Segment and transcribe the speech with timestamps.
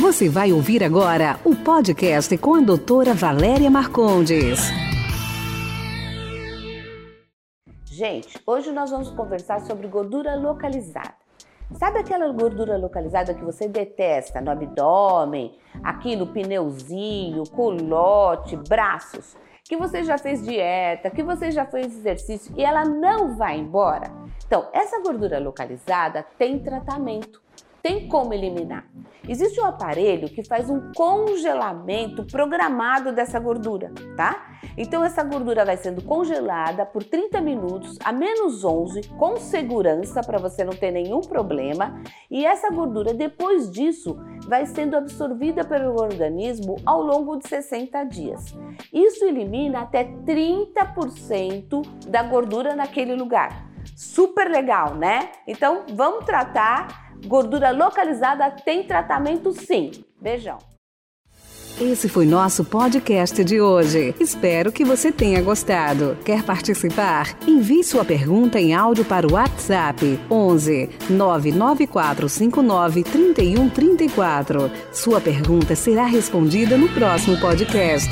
[0.00, 4.58] Você vai ouvir agora o podcast com a doutora Valéria Marcondes.
[7.84, 11.12] Gente, hoje nós vamos conversar sobre gordura localizada.
[11.74, 19.36] Sabe aquela gordura localizada que você detesta no abdômen, aqui no pneuzinho, culote, braços?
[19.64, 24.10] Que você já fez dieta, que você já fez exercício e ela não vai embora?
[24.46, 27.40] Então, essa gordura localizada tem tratamento
[27.82, 28.84] tem como eliminar.
[29.28, 34.58] Existe um aparelho que faz um congelamento programado dessa gordura, tá?
[34.76, 40.38] Então essa gordura vai sendo congelada por 30 minutos a menos 11 com segurança para
[40.38, 46.76] você não ter nenhum problema, e essa gordura depois disso vai sendo absorvida pelo organismo
[46.84, 48.56] ao longo de 60 dias.
[48.92, 53.68] Isso elimina até 30% da gordura naquele lugar.
[53.94, 55.30] Super legal, né?
[55.46, 59.90] Então vamos tratar Gordura localizada tem tratamento sim.
[60.20, 60.58] Beijão.
[61.80, 64.14] Esse foi nosso podcast de hoje.
[64.20, 66.14] Espero que você tenha gostado.
[66.26, 67.34] Quer participar?
[67.48, 74.70] Envie sua pergunta em áudio para o WhatsApp 11 99459 3134.
[74.92, 78.10] Sua pergunta será respondida no próximo podcast.